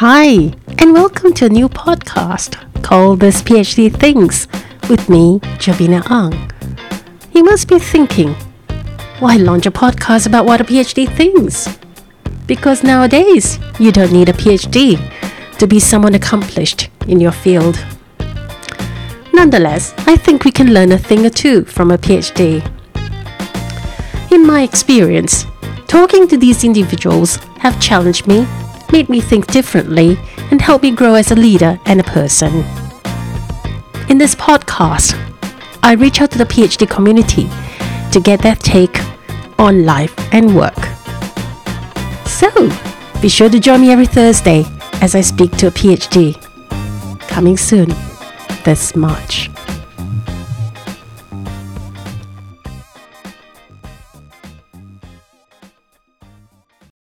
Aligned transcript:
Hi, 0.00 0.54
and 0.78 0.92
welcome 0.92 1.32
to 1.32 1.46
a 1.46 1.48
new 1.48 1.68
podcast 1.68 2.54
called 2.84 3.18
This 3.18 3.42
PhD 3.42 3.92
Thinks 3.92 4.46
with 4.88 5.08
me, 5.08 5.40
Jovina 5.58 6.08
Ang. 6.08 6.52
You 7.32 7.42
must 7.42 7.66
be 7.66 7.80
thinking, 7.80 8.32
why 9.18 9.38
launch 9.38 9.66
a 9.66 9.72
podcast 9.72 10.28
about 10.28 10.46
what 10.46 10.60
a 10.60 10.64
PhD 10.64 11.12
thinks? 11.16 11.80
Because 12.46 12.84
nowadays, 12.84 13.58
you 13.80 13.90
don't 13.90 14.12
need 14.12 14.28
a 14.28 14.34
PhD 14.34 15.00
to 15.58 15.66
be 15.66 15.80
someone 15.80 16.14
accomplished 16.14 16.90
in 17.08 17.18
your 17.18 17.32
field. 17.32 17.84
Nonetheless, 19.34 19.94
I 20.06 20.14
think 20.14 20.44
we 20.44 20.52
can 20.52 20.72
learn 20.72 20.92
a 20.92 20.98
thing 20.98 21.26
or 21.26 21.30
two 21.30 21.64
from 21.64 21.90
a 21.90 21.98
PhD. 21.98 22.62
In 24.30 24.46
my 24.46 24.62
experience, 24.62 25.44
talking 25.88 26.28
to 26.28 26.36
these 26.36 26.62
individuals 26.62 27.38
have 27.58 27.80
challenged 27.80 28.28
me, 28.28 28.46
made 28.92 29.08
me 29.08 29.20
think 29.20 29.46
differently, 29.46 30.18
and 30.50 30.60
helped 30.60 30.82
me 30.82 30.90
grow 30.90 31.14
as 31.14 31.30
a 31.30 31.36
leader 31.36 31.78
and 31.84 32.00
a 32.00 32.04
person. 32.04 32.64
In 34.08 34.18
this 34.18 34.34
podcast, 34.34 35.14
I 35.82 35.92
reach 35.92 36.20
out 36.20 36.30
to 36.32 36.38
the 36.38 36.44
PhD 36.44 36.88
community 36.88 37.48
to 38.12 38.20
get 38.20 38.40
their 38.40 38.56
take 38.56 38.98
on 39.58 39.84
life 39.84 40.14
and 40.32 40.56
work. 40.56 40.78
So, 42.24 42.48
be 43.20 43.28
sure 43.28 43.48
to 43.48 43.60
join 43.60 43.80
me 43.80 43.90
every 43.90 44.06
Thursday 44.06 44.64
as 45.00 45.14
I 45.14 45.20
speak 45.20 45.52
to 45.58 45.68
a 45.68 45.70
PhD. 45.70 46.36
Coming 47.28 47.56
soon, 47.56 47.88
this 48.64 48.96
March. 48.96 49.50